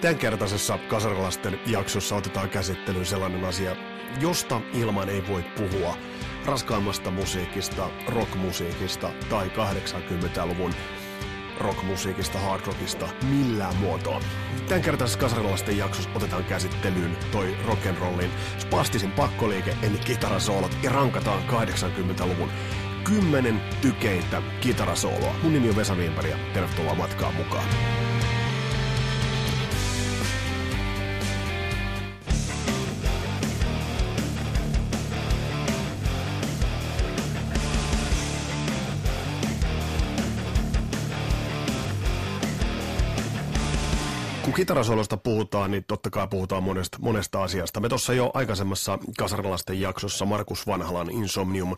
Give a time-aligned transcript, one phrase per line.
[0.00, 3.76] Tämänkertaisessa Kasarilasten jaksossa otetaan käsittelyyn sellainen asia,
[4.20, 5.96] josta ilman ei voi puhua
[6.44, 10.74] raskaammasta musiikista, rockmusiikista tai 80-luvun
[11.60, 14.20] rockmusiikista, hard rockista millään muotoa.
[14.68, 22.50] Tämänkertaisessa Kasarilasten jaksossa otetaan käsittelyyn toi rock'n'rollin spastisin pakkoliike eli kitarasoolot ja rankataan 80-luvun
[23.04, 25.34] kymmenen tykeintä kitarasooloa.
[25.42, 27.66] Mun nimi on Vesa Vimpari ja tervetuloa matkaan mukaan.
[44.56, 47.80] Kitarasolosta puhutaan, niin totta kai puhutaan monesta, monesta asiasta.
[47.80, 51.76] Me tuossa jo aikaisemmassa Kasarilasten jaksossa Markus Vanhalan Insomnium,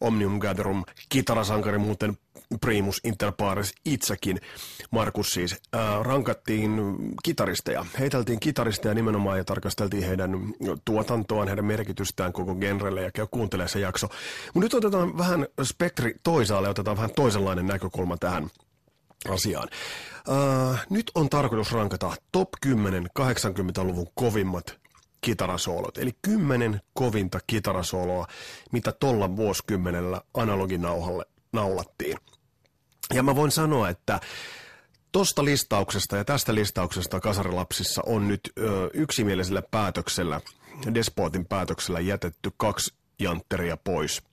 [0.00, 2.18] Omnium Gatherum, kitarasankari muuten
[2.60, 4.40] primus inter pares itsekin,
[4.90, 6.70] Markus siis, ää, rankattiin
[7.22, 7.86] kitaristeja.
[7.98, 10.30] Heiteltiin kitaristeja nimenomaan ja tarkasteltiin heidän
[10.84, 14.08] tuotantoaan, heidän merkitystään koko genrelle ja käy kuuntelemaan se jakso.
[14.54, 18.50] Mutta nyt otetaan vähän spektri toisaalle, otetaan vähän toisenlainen näkökulma tähän
[19.30, 19.68] asiaan.
[20.28, 24.78] Uh, nyt on tarkoitus rankata top 10 80-luvun kovimmat
[25.20, 28.26] kitarasoolot, eli 10 kovinta kitarasooloa,
[28.72, 32.18] mitä tolla vuosikymmenellä analoginauhalle naulattiin.
[33.14, 34.20] Ja mä voin sanoa, että
[35.12, 40.40] Tosta listauksesta ja tästä listauksesta Kasarilapsissa on nyt ö, yksimielisellä päätöksellä,
[40.94, 44.22] Despotin päätöksellä jätetty kaksi jantteria pois–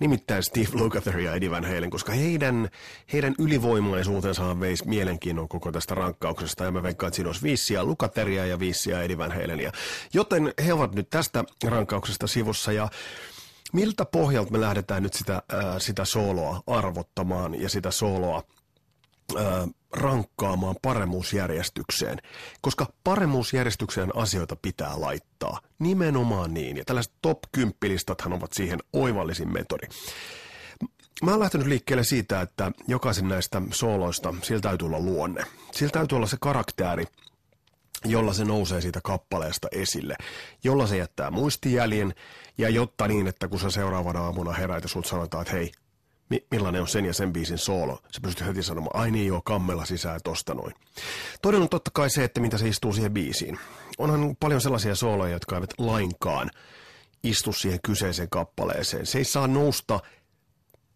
[0.00, 2.68] Nimittäin Steve Lukather ja Eddie Van Halen, koska heidän,
[3.12, 6.64] heidän ylivoimaisuutensa veisi mielenkiinnon koko tästä rankkauksesta.
[6.64, 9.72] Ja mä veikkaan, että siinä olisi viisiä Lukatheria ja viisiä Eddie Van Halenia.
[10.14, 12.88] Joten he ovat nyt tästä rankkauksesta sivussa ja
[13.72, 18.42] miltä pohjalta me lähdetään nyt sitä, ää, sitä sooloa arvottamaan ja sitä sooloa
[19.36, 22.18] ää, rankkaamaan paremmuusjärjestykseen,
[22.60, 25.60] koska paremmuusjärjestykseen asioita pitää laittaa.
[25.78, 29.86] Nimenomaan niin, ja tällaiset top 10 listathan ovat siihen oivallisin metodi.
[31.22, 35.44] Mä oon lähtenyt liikkeelle siitä, että jokaisen näistä sooloista, sillä täytyy olla luonne.
[35.72, 37.04] Sillä täytyy olla se karakteri,
[38.04, 40.16] jolla se nousee siitä kappaleesta esille,
[40.64, 42.14] jolla se jättää muistijäljen,
[42.58, 45.72] ja jotta niin, että kun sä seuraavana aamuna heräät ja sut sanotaan, että hei,
[46.50, 47.98] millainen on sen ja sen biisin soolo.
[48.10, 50.74] Se pystyy heti sanomaan, ai niin joo, kammella sisään tosta noin.
[51.42, 53.58] Toinen on totta kai se, että mitä se istuu siihen biisiin.
[53.98, 56.50] Onhan paljon sellaisia sooloja, jotka eivät lainkaan
[57.24, 59.06] istu siihen kyseiseen kappaleeseen.
[59.06, 60.00] Se ei saa nousta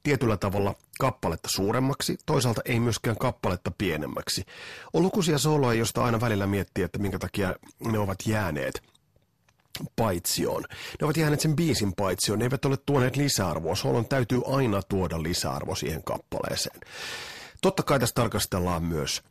[0.03, 4.45] tietyllä tavalla kappaletta suuremmaksi, toisaalta ei myöskään kappaletta pienemmäksi.
[4.93, 8.83] On lukuisia sooloja, joista aina välillä miettii, että minkä takia ne ovat jääneet–
[9.97, 10.65] paitsioon.
[10.71, 13.75] Ne ovat jääneet sen biisin paitsioon, ne eivät ole tuoneet lisäarvoa.
[13.75, 16.81] Solon täytyy aina tuoda lisäarvo siihen kappaleeseen.
[17.63, 19.23] Totta kai tässä tarkastellaan myös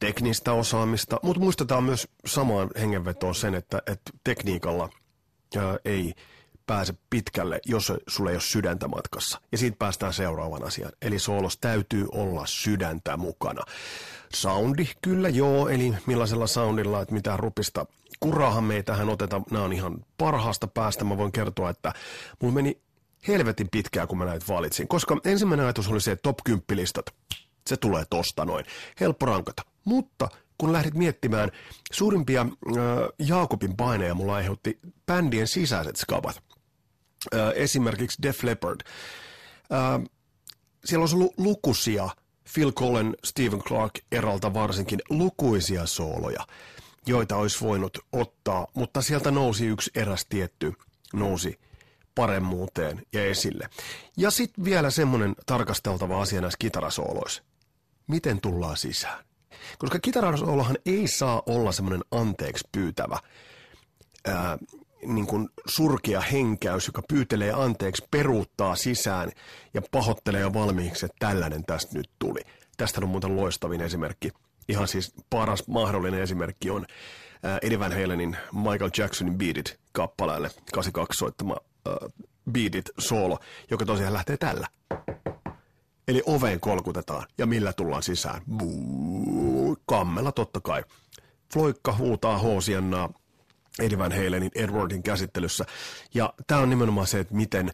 [0.00, 4.88] teknistä osaamista, mutta muistetaan myös samaan hengenvetoon sen, että, että tekniikalla
[5.56, 6.14] ää, ei
[6.66, 9.40] pääse pitkälle, jos sulla ei ole sydäntä matkassa.
[9.52, 10.92] Ja siitä päästään seuraavan asiaan.
[11.02, 13.62] Eli soolos täytyy olla sydäntä mukana.
[14.34, 17.86] Soundi, kyllä joo, eli millaisella soundilla, että mitä rupista
[18.20, 21.04] kurahan me ei tähän oteta, nämä on ihan parhaasta päästä.
[21.04, 21.92] Mä voin kertoa, että
[22.42, 22.80] mulla meni
[23.28, 24.88] helvetin pitkää, kun mä näitä valitsin.
[24.88, 27.06] Koska ensimmäinen ajatus oli se, että top 10 listat,
[27.66, 28.64] se tulee tosta noin.
[29.00, 29.62] Helppo rankata.
[29.84, 30.28] Mutta
[30.58, 31.50] kun lähdit miettimään,
[31.92, 32.48] suurimpia äh,
[33.18, 36.42] Jaakobin paineja mulla aiheutti bändien sisäiset skabat.
[37.34, 38.80] Äh, esimerkiksi Def Leppard.
[39.72, 40.10] Äh,
[40.84, 42.08] siellä on ollut lukuisia,
[42.54, 46.44] Phil Collen, Stephen Clark eralta varsinkin, lukuisia sooloja
[47.08, 50.72] joita olisi voinut ottaa, mutta sieltä nousi yksi eräs tietty,
[51.12, 51.58] nousi
[52.14, 53.68] paremmuuteen ja esille.
[54.16, 57.42] Ja sitten vielä semmoinen tarkasteltava asia näissä kitarasooloissa.
[58.06, 59.24] Miten tullaan sisään?
[59.78, 63.18] Koska kitarasoolohan ei saa olla semmoinen anteeksi pyytävä,
[64.26, 64.58] ää,
[65.06, 69.32] niin kuin surkea henkäys, joka pyytelee anteeksi, peruuttaa sisään
[69.74, 72.40] ja pahoittelee jo valmiiksi, että tällainen tästä nyt tuli.
[72.76, 74.30] Tästä on muuten loistavin esimerkki
[74.68, 76.86] ihan siis paras mahdollinen esimerkki on
[77.44, 81.56] äh, Eddie Van Halenin Michael Jacksonin Beat It-kappaleelle 82 soittama
[81.88, 81.94] äh,
[82.52, 83.38] Beat It solo,
[83.70, 84.66] joka tosiaan lähtee tällä.
[86.08, 88.42] Eli oveen kolkutetaan ja millä tullaan sisään.
[88.58, 90.84] Buu, kammella totta kai.
[91.52, 93.12] Floikka huutaa hoosiannaa
[93.78, 95.64] Eddie Van Halenin Edwardin käsittelyssä.
[96.14, 97.70] Ja tämä on nimenomaan se, että miten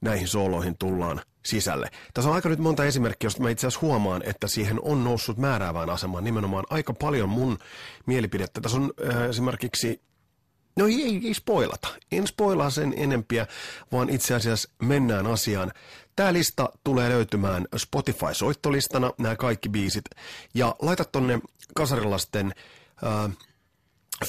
[0.00, 1.90] näihin sooloihin tullaan sisälle.
[2.14, 5.36] Tässä on aika nyt monta esimerkkiä, josta mä itse asiassa huomaan, että siihen on noussut
[5.36, 7.58] määräävään asemaan nimenomaan aika paljon mun
[8.06, 8.60] mielipidettä.
[8.60, 10.06] Tässä on äh, esimerkiksi
[10.76, 11.88] No ei, ei, ei spoilata.
[12.12, 13.46] En spoilaa sen enempiä,
[13.92, 15.72] vaan itse asiassa mennään asiaan.
[16.16, 20.04] Tämä lista tulee löytymään Spotify-soittolistana, nämä kaikki biisit.
[20.54, 21.40] Ja laita tonne
[21.74, 22.54] kasarilasten
[23.04, 23.36] äh,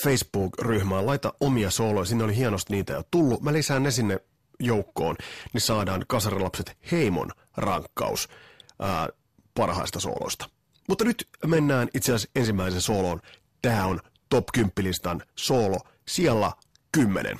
[0.03, 3.41] Facebook-ryhmään, laita omia sooloja, sinne oli hienosti niitä jo tullut.
[3.41, 4.19] Mä lisään ne sinne
[4.59, 5.15] joukkoon,
[5.53, 8.29] niin saadaan kasarilapset heimon rankkaus
[8.79, 9.07] ää,
[9.53, 10.49] parhaista sooloista.
[10.87, 13.19] Mutta nyt mennään itse asiassa ensimmäisen sooloon.
[13.61, 13.99] Tämä on
[14.29, 15.77] Top 10 listan soolo
[16.07, 16.51] siellä
[16.91, 17.37] 10.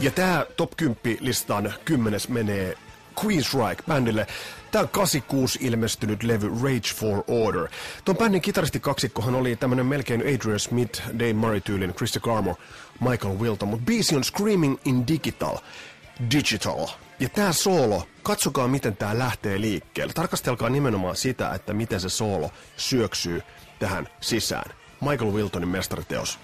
[0.00, 2.74] Ja tämä Top 10 listan kymmenes menee
[3.24, 4.26] Queensryche bändille.
[4.70, 7.68] Tämä on 86 ilmestynyt levy Rage for Order.
[8.04, 12.56] Tuon bändin kitaristikaksikkohan oli tämmönen melkein Adrian Smith, Dave Murray-tyylin, Christy Carmore,
[13.00, 15.58] Michael Wilton, mutta biisi on Screaming in Digital.
[16.34, 16.86] Digital.
[17.20, 20.12] Ja tämä soolo, katsokaa miten tämä lähtee liikkeelle.
[20.12, 23.42] Tarkastelkaa nimenomaan sitä, että miten se soolo syöksyy
[23.78, 24.72] tähän sisään.
[25.00, 26.38] Michael Wiltonin mestariteos.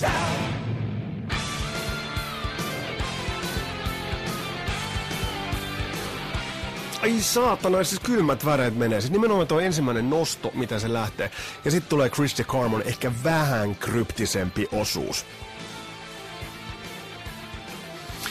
[0.00, 0.59] Down.
[7.02, 9.00] Ai saatana, siis kylmät väreet menee.
[9.00, 11.30] Siis nimenomaan tuo ensimmäinen nosto, mitä se lähtee.
[11.64, 15.26] Ja sitten tulee Christy Carmon, ehkä vähän kryptisempi osuus.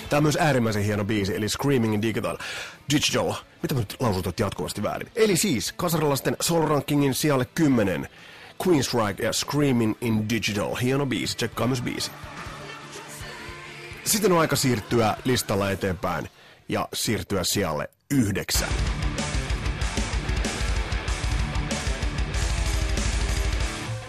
[0.10, 2.38] Tämä on myös äärimmäisen hieno biisi, eli Screaming in Digital.
[2.94, 3.34] Digital.
[3.62, 5.12] Mitä mä nyt lausutat jatkuvasti väärin?
[5.16, 8.10] Eli siis, kasarilaisten Soul Rankingin sijalle 10.
[8.68, 10.76] Queenstrike ja Screaming in Digital.
[10.76, 12.12] Hieno biisi, tsekkaa myös biisi.
[14.04, 16.30] Sitten on aika siirtyä listalla eteenpäin
[16.70, 18.70] ja siirtyä sijalle yhdeksän.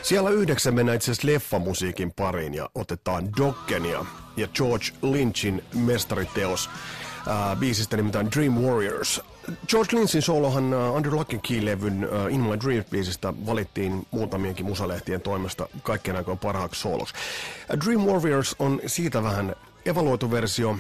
[0.03, 4.05] Siellä yhdeksän mennään itse asiassa leffamusiikin pariin ja otetaan Dokkenia
[4.37, 6.71] ja George Lynchin mestariteos
[7.29, 9.23] äh, biisistä nimeltään Dream Warriors.
[9.69, 15.21] George Lynchin solohan uh, Under Lock and Key-levyn uh, In My Dreams-biisistä valittiin muutamienkin musalehtien
[15.21, 17.15] toimesta kaikkien aikojen parhaaksi soloksi.
[17.73, 19.57] Uh, Dream Warriors on siitä vähän
[19.87, 20.77] evaluoitu versio,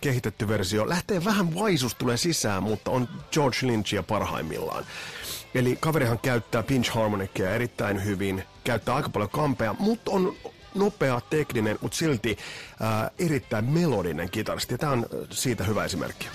[0.00, 0.88] kehitetty versio.
[0.88, 4.84] Lähtee vähän vaisus tulee sisään, mutta on George Lynchia parhaimmillaan.
[5.54, 10.36] Eli kaverihan käyttää pinch harmonikkia erittäin hyvin, käyttää aika paljon kampea, mutta on
[10.74, 12.38] nopea, tekninen, mutta silti
[12.80, 14.74] ää, erittäin melodinen kitaristi.
[14.74, 16.28] Ja tämä on siitä hyvä esimerkki.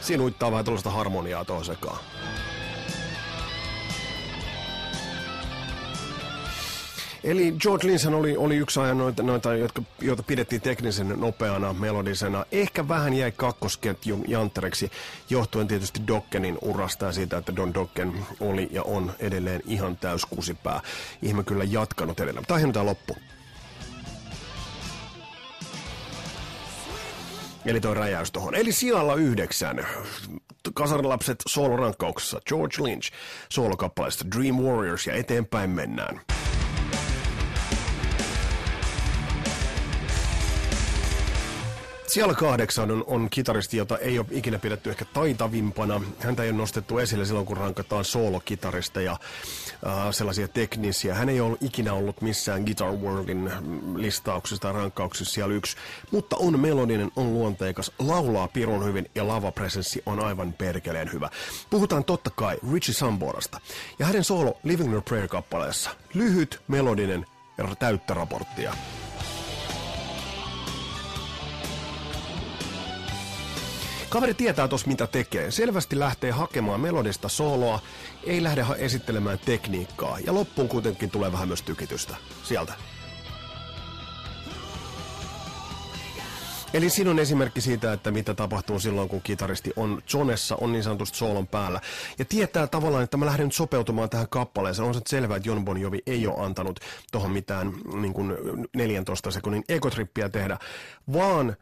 [0.00, 1.98] Siinä uittaa vähän tuollaista harmoniaa tuohon sekaan.
[7.24, 12.44] Eli George Linsen oli, oli yksi ajan noita, noita jotka, joita pidettiin teknisen nopeana, melodisena.
[12.52, 14.90] Ehkä vähän jäi kakkosketjun janttereksi,
[15.30, 20.26] johtuen tietysti Dokkenin urasta ja siitä, että Don Dokken oli ja on edelleen ihan täys
[20.26, 20.80] kusipää.
[21.22, 22.46] Ihme kyllä jatkanut edelleen.
[22.46, 23.16] Tämä on loppu.
[27.66, 28.54] Eli toi räjäys tohon.
[28.54, 29.86] Eli sijalla yhdeksän.
[30.74, 32.40] Kasarilapset soolorankkauksessa.
[32.46, 33.12] George Lynch
[33.48, 36.20] soolokappaleesta Dream Warriors ja eteenpäin mennään.
[42.12, 46.00] Siellä kahdeksan on, on kitaristi, jota ei ole ikinä pidetty ehkä taitavimpana.
[46.18, 51.14] Häntä ei ole nostettu esille silloin, kun rankataan soolokitaristeja, äh, sellaisia teknisiä.
[51.14, 53.52] Hän ei ole ikinä ollut missään Guitar Worldin
[53.96, 55.76] listauksissa tai rankkauksissa siellä yksi,
[56.10, 61.28] mutta on melodinen, on luonteikas, laulaa pirun hyvin ja lavapresenssi on aivan perkeleen hyvä.
[61.70, 63.60] Puhutaan totta kai Richie Samborasta
[63.98, 65.90] ja hänen soolo Living Your Prayer-kappaleessa.
[66.14, 67.26] Lyhyt, melodinen
[67.58, 68.74] ja täyttä raporttia.
[74.12, 75.50] Kaveri tietää tos mitä tekee.
[75.50, 77.80] Selvästi lähtee hakemaan melodista soloa,
[78.26, 80.18] ei lähde esittelemään tekniikkaa.
[80.18, 82.72] Ja loppuun kuitenkin tulee vähän myös tykitystä sieltä.
[86.74, 90.84] Eli siinä on esimerkki siitä, että mitä tapahtuu silloin, kun kitaristi on zonessa, on niin
[90.84, 91.80] sanotusti soolon päällä.
[92.18, 94.88] Ja tietää tavallaan, että mä lähden nyt sopeutumaan tähän kappaleeseen.
[94.88, 96.80] On se selvää, että Jon Bon Jovi ei ole antanut
[97.12, 98.36] tuohon mitään niin kuin
[98.76, 100.58] 14 sekunnin ekotrippiä tehdä,
[101.12, 101.56] vaan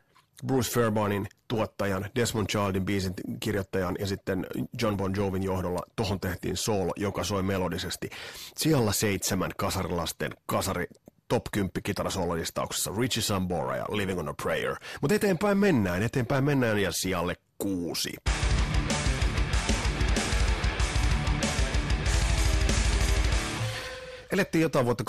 [0.47, 4.47] Bruce Fairbairnin tuottajan, Desmond Childin biisin kirjoittajan ja sitten
[4.83, 8.11] John Bon Jovin johdolla tohon tehtiin solo, joka soi melodisesti.
[8.57, 10.87] Siellä seitsemän kasarilasten kasari
[11.29, 14.77] top 10 kitarasololistauksessa Richie Sambora ja Living on a Prayer.
[15.01, 18.13] Mutta eteenpäin mennään, eteenpäin mennään ja sijalle kuusi.
[24.33, 25.05] Elettiin jotain vuotta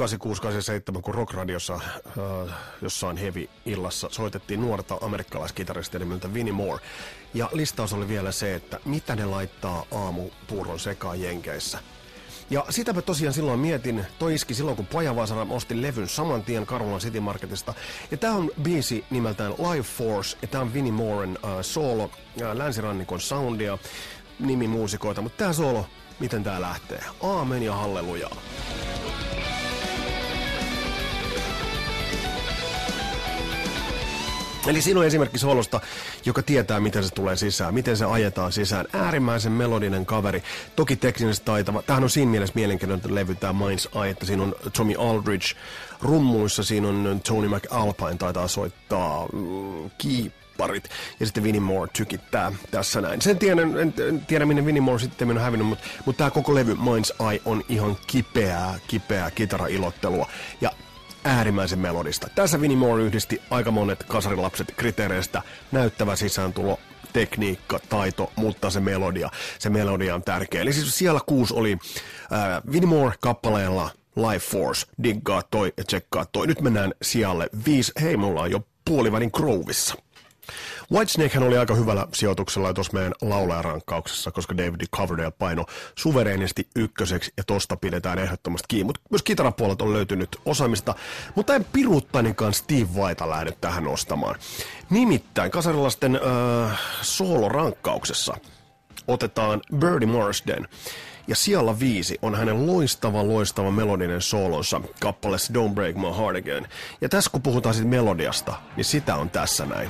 [0.97, 6.83] 86-87, kun Rockradiossa äh, jossain heavy-illassa soitettiin nuorta amerikkalaiskitaristia nimeltä Vinnie Moore.
[7.33, 11.79] Ja listaus oli vielä se, että mitä ne laittaa aamupuuron sekaan Jenkeissä.
[12.49, 16.65] Ja sitä mä tosiaan silloin mietin, toi iski silloin kun Pajavaasara ostin levyn saman tien
[16.65, 17.73] Karolan City Marketista.
[18.11, 22.11] Ja tää on biisi nimeltään Life Force, ja tää on Vinnie Mooren äh, solo,
[22.41, 23.77] äh, länsirannikon soundia,
[24.39, 25.85] nimimuusikoita, mutta tää solo,
[26.21, 27.03] miten tää lähtee?
[27.23, 28.35] Aamen ja hallelujaa.
[34.67, 35.81] Eli siinä on esimerkki solosta,
[36.25, 38.85] joka tietää, miten se tulee sisään, miten se ajetaan sisään.
[38.93, 40.43] Äärimmäisen melodinen kaveri,
[40.75, 41.81] toki teknisesti taitava.
[41.81, 45.45] Tämähän on siinä mielessä mielenkiintoinen levy, tämä Mind's Eye, että siinä on Tommy Aldridge
[46.01, 49.89] rummuissa, siinä on Tony McAlpine taitaa soittaa mm,
[50.61, 50.89] kiipparit,
[51.19, 53.21] ja sitten Vinnie Moore tykittää tässä näin.
[53.21, 56.55] Sen tiedän, en, en tiedä, minne Vinnie Moore sitten on hävinnyt, mutta, mutta tämä koko
[56.55, 60.27] levy Mind's Eye on ihan kipeää, kipeää kitarailottelua.
[60.61, 60.71] Ja
[61.23, 62.27] äärimmäisen melodista.
[62.35, 65.41] Tässä Vinnie Moore yhdisti aika monet kasarilapset kriteereistä.
[65.71, 66.79] Näyttävä sisääntulo,
[67.13, 70.61] tekniikka, taito, mutta se melodia, se melodia on tärkeä.
[70.61, 71.77] Eli siis siellä kuusi oli
[72.33, 76.47] äh, Vinnie Moore kappaleella Life Force, diggaa toi ja tsekkaa toi.
[76.47, 77.91] Nyt mennään sijalle viisi.
[78.01, 79.95] Hei, me ollaan jo puolivälin Groovissa.
[80.91, 87.43] Whitesnakehän oli aika hyvällä sijoituksella tuossa meidän laulajarankkauksessa, koska David Coverdale paino suvereenisti ykköseksi ja
[87.43, 88.83] tosta pidetään ehdottomasti kiinni.
[88.83, 90.95] Mutta myös kitarapuolet on löytynyt osaamista,
[91.36, 94.36] mutta en piruuttainenkaan Steve Vaita lähde tähän nostamaan.
[94.89, 98.38] Nimittäin kasarilaisten äh, soolorankkauksessa
[99.07, 100.67] otetaan Birdie Marsden.
[101.31, 106.67] Ja siellä viisi on hänen loistava, loistava melodinen soolonsa kappaleessa Don't Break My Heart Again.
[107.01, 109.89] Ja tässä kun puhutaan siitä melodiasta, niin sitä on tässä näin.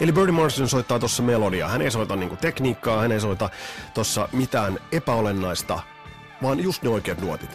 [0.00, 1.68] Eli Birdie Marsden soittaa tuossa melodiaa.
[1.68, 3.50] Hän ei soita niinku tekniikkaa, hän ei soita
[3.94, 5.80] tuossa mitään epäolennaista,
[6.42, 7.50] vaan just ne oikeat nuotit.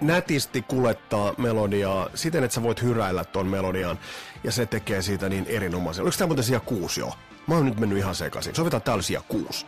[0.00, 3.98] Nätisti kulettaa melodiaa siten, että sä voit hyräillä ton melodian
[4.44, 6.02] ja se tekee siitä niin erinomaisen.
[6.02, 7.12] Oliko tämä muuten siellä kuusi jo?
[7.46, 8.54] Mä oon nyt mennyt ihan sekaisin.
[8.54, 9.66] Sovitaan täällä siellä kuusi.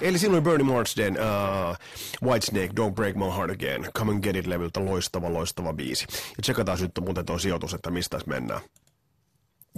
[0.00, 1.76] Eli oli Bernie Marsden, uh,
[2.28, 6.06] Whitesnake, Don't Break My Heart Again, Come and Get It-levyltä loistava, loistava biisi.
[6.10, 8.60] Ja tsekataan sitten muuten tuo sijoitus, että mistä mennään.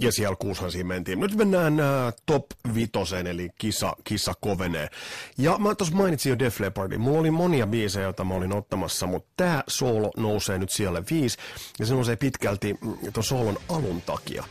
[0.01, 1.19] Ja siellä kuushan siinä mentiin.
[1.19, 4.89] Nyt mennään äh, top vitoseen, eli kisa, kisa kovenee.
[5.37, 7.01] Ja mä tuossa mainitsin jo Def Leppardin.
[7.01, 11.37] Mulla oli monia biisejä, joita mä olin ottamassa, mutta tää soolo nousee nyt siellä viisi.
[11.79, 14.43] Ja se nousee pitkälti mm, tuon soolon alun takia.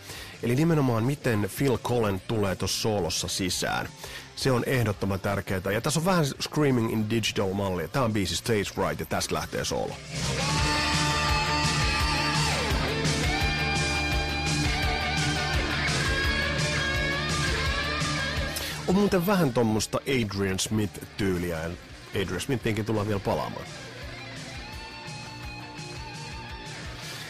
[0.42, 3.88] Eli nimenomaan miten Phil Collen tulee tuossa soolossa sisään.
[4.36, 5.60] Se on ehdottoman tärkeää.
[5.72, 7.88] Ja tässä on vähän Screaming in Digital-mallia.
[7.88, 9.94] Tää on biisi Stage Right ja tästä lähtee soolo.
[18.88, 21.58] On muuten vähän tuommoista Adrian Smith-tyyliä.
[22.22, 23.66] Adrian Smithiinkin tullaan vielä palaamaan.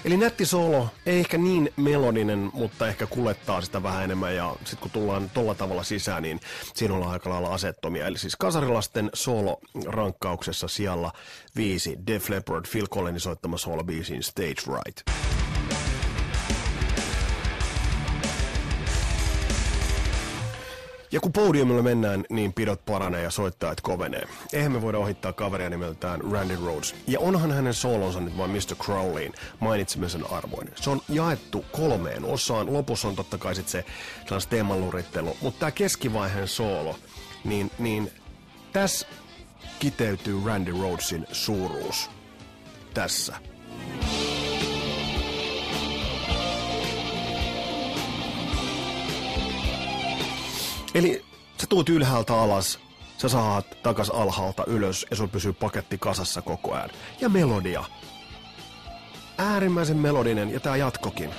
[0.05, 4.79] Eli nätti solo, ei ehkä niin melodinen, mutta ehkä kulettaa sitä vähän enemmän ja sitten
[4.79, 6.41] kun tullaan tolla tavalla sisään, niin
[6.75, 8.07] siinä ollaan aika lailla asettomia.
[8.07, 11.11] Eli siis kasarilasten solo rankkauksessa siellä
[11.57, 15.26] viisi Def Leppard, Phil Collins soittama solo biisin Stage Right.
[21.13, 24.29] Ja kun podiumilla mennään, niin pidot paranee ja soittajat kovenee.
[24.53, 26.95] Eihän me voida ohittaa kaveria nimeltään Randy Rhodes.
[27.07, 28.77] Ja onhan hänen soolonsa nyt vain Mr.
[28.85, 30.75] Crowleyin mainitsemisen arvoinen.
[30.77, 32.73] Se on jaettu kolmeen osaan.
[32.73, 33.85] Lopussa on totta kai sit se
[34.51, 35.37] teemanlurittelu.
[35.41, 36.97] Mutta tämä keskivaiheen soolo,
[37.45, 38.13] niin, niin
[38.73, 39.07] tässä
[39.79, 42.11] kiteytyy Randy Rhodesin suuruus.
[42.95, 43.37] Tässä.
[50.97, 51.25] Eli
[51.61, 52.79] sä tuut ylhäältä alas,
[53.19, 56.91] sä saat takas alhaalta ylös ja sun pysyy paketti kasassa koko ajan.
[57.21, 57.85] Ja melodia.
[59.39, 61.31] Äärimmäisen melodinen ja tää jatkokin.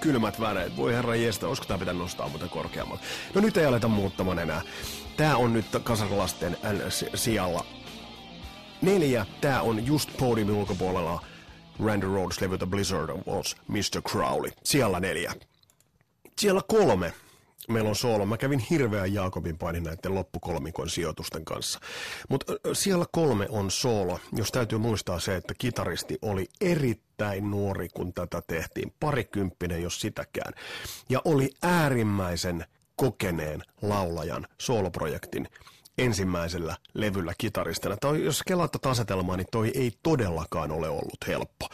[0.00, 0.76] Kylmät väreet.
[0.76, 3.02] Voi herra jestä, olisiko tää pitää nostaa muuten korkeammalle?
[3.34, 4.62] No nyt ei aleta muuttamaan enää.
[5.16, 6.56] Tää on nyt kasarilasten
[7.14, 7.64] sijalla.
[8.80, 9.26] Neljä.
[9.40, 11.24] Tää on just podiumin ulkopuolella
[11.84, 14.02] Randy Rhodes levyltä Blizzard of Walls, Mr.
[14.08, 14.50] Crowley.
[14.64, 15.34] Siellä neljä.
[16.42, 17.12] Siellä kolme
[17.68, 18.26] meillä on soolo.
[18.26, 21.80] Mä kävin hirveän Jaakobin painin näiden loppukolmikon sijoitusten kanssa.
[22.28, 28.12] Mutta siellä kolme on soolo, jos täytyy muistaa se, että kitaristi oli erittäin nuori, kun
[28.12, 28.94] tätä tehtiin.
[29.00, 30.52] Parikymppinen, jos sitäkään.
[31.08, 32.64] Ja oli äärimmäisen
[32.96, 35.48] kokeneen laulajan sooloprojektin
[35.98, 37.96] ensimmäisellä levyllä kitaristina.
[37.96, 41.68] Tai jos kelaat asetelmaa, niin toi ei todellakaan ole ollut helppo.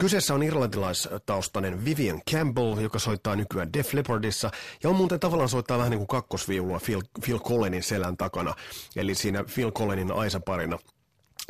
[0.00, 4.50] Kyseessä on irlantilaistaustainen Vivian Campbell, joka soittaa nykyään Def Leppardissa,
[4.82, 8.54] ja on muuten tavallaan soittaa vähän niin kuin kakkosviulua Phil, Phil Collenin selän takana,
[8.96, 10.78] eli siinä Phil Collenin Aisa-parina.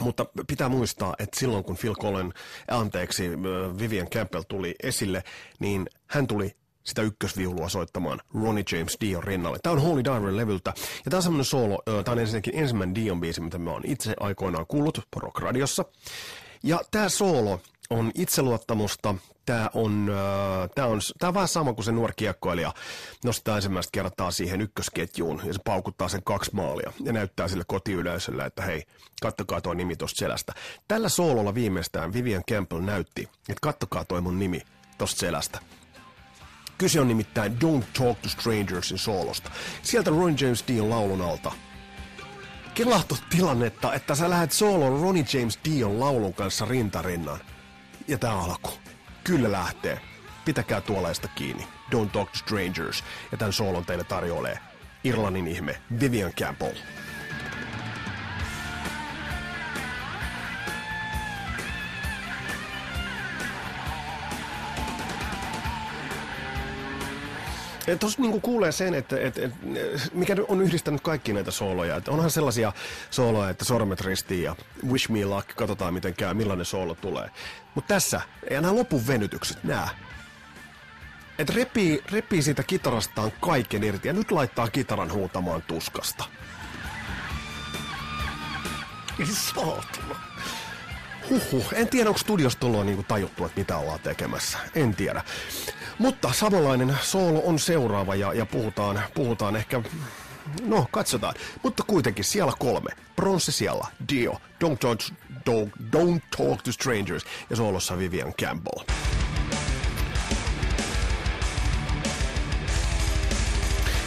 [0.02, 2.32] Mutta pitää muistaa, että silloin kun Phil Collen,
[2.70, 3.30] anteeksi,
[3.78, 5.24] Vivian Campbell tuli esille,
[5.58, 9.58] niin hän tuli sitä ykkösviulua soittamaan Ronnie James Dion rinnalle.
[9.62, 10.74] Tämä on Holy Diver levyltä,
[11.04, 14.14] ja tämä on semmoinen solo, tämä on ensinnäkin ensimmäinen Dion biisi, mitä mä oon itse
[14.20, 15.84] aikoinaan kuullut rock radiossa.
[16.62, 17.60] Ja tämä soolo
[17.94, 19.14] on itseluottamusta,
[19.46, 20.10] tämä on,
[20.78, 22.74] äh, on, on vähän sama kuin se nuori kiekkoilija
[23.24, 28.44] nostaa ensimmäistä kertaa siihen ykkösketjuun ja se paukuttaa sen kaksi maalia ja näyttää sille kotiyleisölle,
[28.44, 28.82] että hei,
[29.22, 30.52] kattokaa tuo nimi tuosta selästä.
[30.88, 34.62] Tällä soololla viimeistään Vivian Campbell näytti, että kattokaa toi mun nimi
[34.98, 35.60] tuosta selästä.
[36.78, 39.50] Kyse on nimittäin Don't Talk to Strangersin soolosta.
[39.82, 41.52] Sieltä Ron James Dio laulun alta
[42.74, 47.38] kelahtu tilannetta, että sä lähdet soolon Ronnie James Dion laulun kanssa rintarinnan.
[48.08, 48.70] Ja tää alku.
[49.24, 50.00] Kyllä lähtee.
[50.44, 51.66] Pitäkää tuollaista kiinni.
[51.94, 53.04] Don't Talk to Strangers.
[53.32, 54.58] Ja tämän soolon teille tarjoilee
[55.04, 56.76] Irlannin ihme Vivian Campbell.
[68.00, 69.58] Tuossa niinku kuulee sen, että, että, että
[70.12, 71.96] mikä on yhdistänyt kaikki näitä sooloja.
[71.96, 72.72] Että onhan sellaisia
[73.10, 74.56] sooloja, että sormet ristiin ja
[74.90, 77.30] wish me luck, katsotaan miten käy, millainen soolo tulee.
[77.74, 79.88] Mutta tässä, ja nämä lopun venytykset, nämä.
[81.38, 86.24] Että repii, repii siitä kitarastaan kaiken irti ja nyt laittaa kitaran huutamaan tuskasta.
[89.32, 90.33] Saatana.
[91.30, 94.58] Huhhuh, en tiedä onko studiosta tullut niin tajuttu, että mitä ollaan tekemässä.
[94.74, 95.22] En tiedä.
[95.98, 99.82] Mutta samanlainen soolo on seuraava ja, ja puhutaan, puhutaan ehkä
[100.62, 101.34] No, katsotaan.
[101.62, 102.90] Mutta kuitenkin siellä kolme.
[103.16, 103.86] Bronsse siellä.
[104.08, 104.32] Dio.
[104.64, 105.00] Don't talk,
[105.32, 107.24] don't, don't talk to strangers.
[107.50, 109.13] Ja soolossa Vivian Campbell.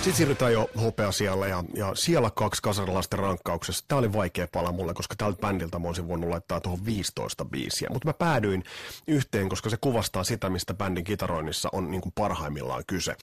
[0.08, 3.86] Sitten siirrytään jo hopea siellä ja, ja siellä kaksi kasarilaisten rankkauksessa.
[3.88, 7.90] Tämä oli vaikea pala mulle, koska tältä bändiltä mä olisin voinut laittaa tuohon 15 biisiä.
[7.92, 8.64] Mutta mä päädyin
[9.08, 13.16] yhteen, koska se kuvastaa sitä, mistä bändin kitaroinnissa on niin kuin parhaimmillaan kyse.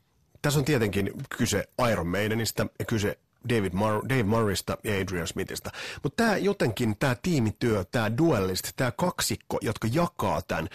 [0.42, 5.70] Tässä on tietenkin kyse Iron Maidenista ja kyse David Mur- Dave Murraysta ja Adrian Smithistä.
[6.02, 10.68] Mutta tämä jotenkin, tämä tiimityö, tämä duellist, tämä kaksikko, jotka jakaa tämän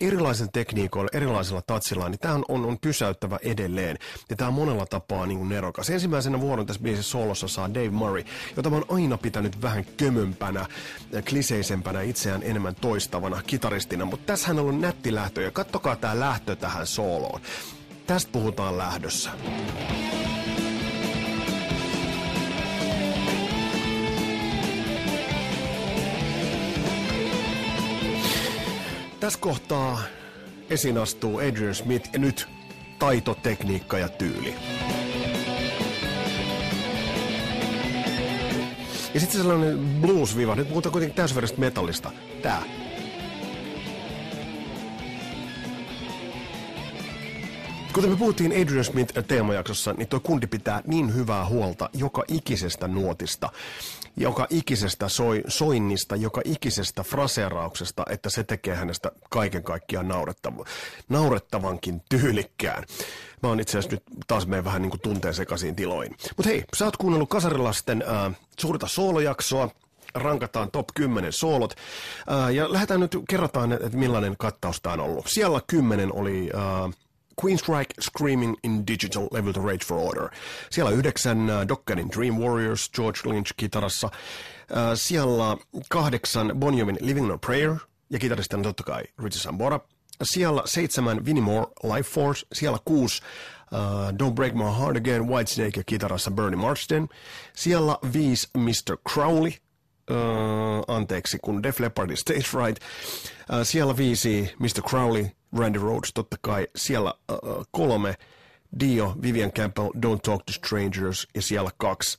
[0.00, 3.98] erilaisen tekniikoilla, erilaisella tatsilla, niin tämä on, on, pysäyttävä edelleen.
[4.30, 5.90] Ja tämä on monella tapaa niin kuin nerokas.
[5.90, 8.24] Ensimmäisenä vuoron tässä biisissä solossa saa Dave Murray,
[8.56, 10.66] jota mä oon aina pitänyt vähän kömömpänä,
[11.28, 14.04] kliseisempänä, itseään enemmän toistavana kitaristina.
[14.04, 17.40] Mutta tässä hän on ollut nätti lähtö, ja kattokaa tämä lähtö tähän sooloon.
[18.06, 19.30] Tästä puhutaan lähdössä.
[29.20, 30.02] Tässä kohtaa
[30.70, 32.48] esiin astuu Adrian Smith ja nyt
[32.98, 34.54] taito, tekniikka ja tyyli.
[39.14, 42.10] Ja sitten sellainen blues-viva, nyt puhutaan kuitenkin täysverestä metallista.
[42.42, 42.79] Tää.
[47.92, 52.88] Kuten me puhuttiin Adrian Smith teemajaksossa, niin tuo kundi pitää niin hyvää huolta joka ikisestä
[52.88, 53.48] nuotista,
[54.16, 60.64] joka ikisestä soi, soinnista, joka ikisestä fraseerauksesta, että se tekee hänestä kaiken kaikkiaan naurettav-
[61.08, 62.84] naurettavankin tyylikkään.
[63.42, 66.16] Mä oon itse asiassa nyt taas menen vähän niin kuin tunteen sekaisin tiloihin.
[66.36, 69.70] Mutta hei, sä oot kuunnellut Kasarilasten äh, suurta soolojaksoa,
[70.14, 71.74] rankataan top 10 soolot.
[72.32, 75.26] Äh, ja lähdetään nyt, kerrataan, että millainen kattaus tämä on ollut.
[75.28, 76.50] Siellä 10 oli...
[76.54, 76.94] Äh,
[77.44, 80.28] Queenstrike Screaming in Digital Level to Rage for Order.
[80.70, 84.06] Siellä yhdeksän uh, Dockerin Dream Warriors, George Lynch kitarassa.
[84.06, 85.56] Uh, siellä
[85.88, 87.76] kahdeksan Bon Jovin Living on Prayer
[88.10, 89.80] ja kitaristina totta kai Richard Sambora.
[90.22, 92.46] Siellä seitsemän Vinnie Moore Life Force.
[92.52, 93.22] Siellä kuusi
[93.72, 97.08] uh, Don't Break My Heart Again Whitesnake ja kitarassa Bernie Marsden.
[97.56, 98.96] Siellä viisi Mr.
[99.12, 99.52] Crowley
[100.10, 102.82] uh, anteeksi, kun Def Leppardin Stage Fright.
[102.82, 104.82] Uh, siellä viisi Mr.
[104.88, 105.26] Crowley,
[105.58, 106.66] Randy Rhodes totta kai.
[106.76, 108.14] Siellä uh, kolme
[108.80, 112.18] Dio, Vivian Campbell, Don't Talk to Strangers ja siellä kaksi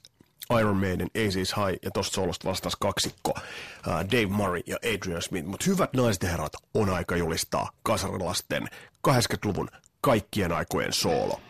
[0.59, 5.47] Iron Maiden, Aces High ja tosta solosta vastas kaksikko uh, Dave Murray ja Adrian Smith.
[5.47, 8.67] Mutta hyvät naiset ja herrat, on aika julistaa kasarilasten
[9.07, 9.69] 80-luvun
[10.01, 11.41] kaikkien aikojen soolo.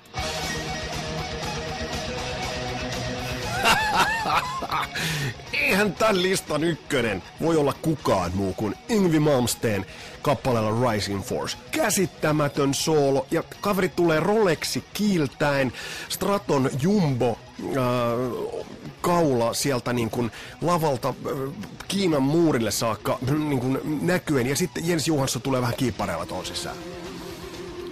[5.53, 9.85] Eihän tämän listan ykkönen voi olla kukaan muu kuin Yngvi Malmsteen
[10.21, 11.57] kappaleella Rising Force.
[11.71, 15.73] Käsittämätön soolo ja kaveri tulee Rolexi kiiltäen,
[16.09, 17.75] Straton Jumbo äh,
[19.01, 21.53] kaula sieltä niin kuin lavalta äh,
[21.87, 26.75] Kiinan muurille saakka niin kuin näkyen ja sitten Jens Johansson tulee vähän kiippareilla tuon sisään.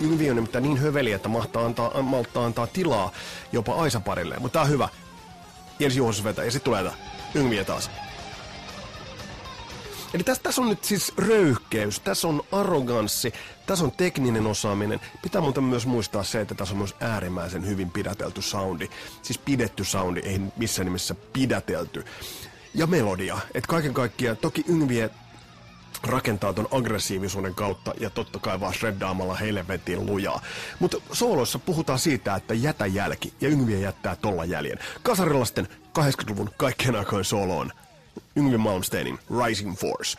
[0.01, 3.11] Yngvi on nimittäin niin höveli, että mahtaa antaa, malttaa antaa tilaa
[3.51, 4.89] jopa Aisaparille, mutta tää on hyvä.
[5.79, 6.95] Jens Juhos vetää ja sitten tulee tämä
[7.35, 7.91] Yngviä taas.
[10.13, 13.33] Eli tässä, tässä on nyt siis röyhkeys, tässä on arroganssi,
[13.65, 14.99] tässä on tekninen osaaminen.
[15.21, 18.89] Pitää muuten myös muistaa se, että tässä on myös äärimmäisen hyvin pidätelty soundi.
[19.21, 22.05] Siis pidetty soundi, ei missään nimessä pidätelty.
[22.73, 23.37] Ja melodia.
[23.53, 25.09] Et kaiken kaikkiaan, toki Yngviä
[26.03, 30.41] rakentaa ton aggressiivisuuden kautta ja totta kai vaan shreddaamalla helvetin lujaa.
[30.79, 34.79] Mutta sooloissa puhutaan siitä, että jätä jälki ja Yngviä jättää tolla jäljen.
[35.03, 35.67] Kasarilasten
[35.99, 37.71] 80-luvun kaikkien aikojen sooloon
[38.35, 40.17] Yngvi Malmsteinin Rising Force.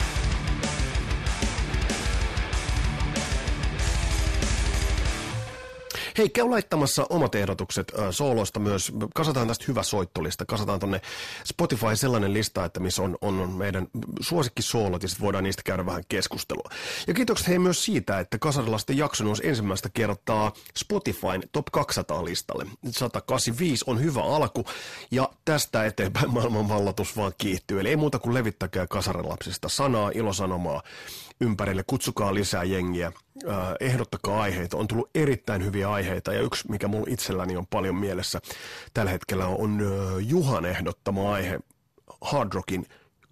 [6.20, 8.92] Hei, käy laittamassa omat ehdotukset äh, sooloista myös.
[9.14, 10.44] Kasataan tästä hyvä soittolista.
[10.44, 11.00] Kasataan tonne
[11.44, 13.86] Spotify sellainen lista, että missä on, on meidän
[14.20, 16.70] suosikkisoolot ja sitten voidaan niistä käydä vähän keskustelua.
[17.06, 22.66] Ja kiitokset hei myös siitä, että Kasarilaisten jakso nousi ensimmäistä kertaa Spotifyn Top 200 listalle.
[22.90, 24.64] 185 on hyvä alku
[25.10, 27.80] ja tästä eteenpäin maailman vallatus vaan kiihtyy.
[27.80, 30.82] Eli ei muuta kuin levittäkää kasarilapsista sanaa, ilosanomaa
[31.40, 33.12] ympärille, kutsukaa lisää jengiä,
[33.80, 34.76] ehdottakaa aiheita.
[34.76, 38.40] On tullut erittäin hyviä aiheita ja yksi, mikä mulla itselläni on paljon mielessä
[38.94, 39.80] tällä hetkellä on
[40.18, 41.60] Juhan ehdottama aihe
[42.20, 42.86] Hard Rockin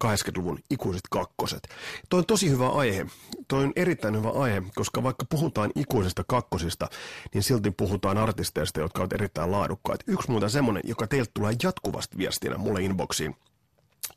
[0.05, 1.67] 80-luvun ikuiset kakkoset.
[2.09, 3.05] Toi on tosi hyvä aihe.
[3.47, 6.87] Toi on erittäin hyvä aihe, koska vaikka puhutaan ikuisista kakkosista,
[7.33, 10.03] niin silti puhutaan artisteista, jotka ovat erittäin laadukkaita.
[10.07, 13.35] Yksi muuta semmonen, joka teiltä tulee jatkuvasti viestinä mulle inboxiin,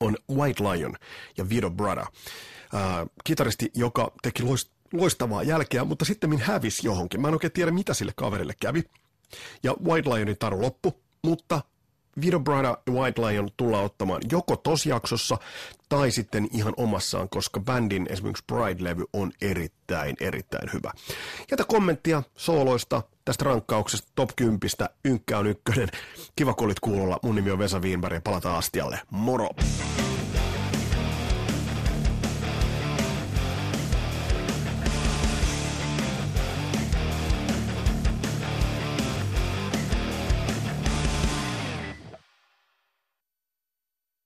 [0.00, 0.96] on White Lion
[1.38, 2.06] ja Vito Brada
[2.72, 7.20] ää, kitaristi, joka teki loist, loistavaa jälkeä, mutta sitten min hävisi johonkin.
[7.20, 8.82] Mä en oikein tiedä, mitä sille kaverille kävi.
[9.62, 11.60] Ja White Lionin taru loppu, mutta
[12.20, 15.38] Vito Brada ja White Lion tullaan ottamaan joko jaksossa
[15.88, 20.92] tai sitten ihan omassaan, koska bändin esimerkiksi Pride-levy on erittäin, erittäin hyvä.
[21.50, 24.58] Jätä kommenttia sooloista, tästä rankkauksesta, top 10,
[25.04, 25.88] Ynkkä on ykkönen.
[26.36, 27.18] Kiva, kun olit kuulolla.
[27.22, 29.00] Mun nimi on Vesa Wienberg ja palataan astialle.
[29.10, 29.48] Moro!